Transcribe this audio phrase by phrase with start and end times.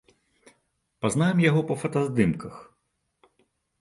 [1.05, 2.53] Пазнаем яго па фотаздымках.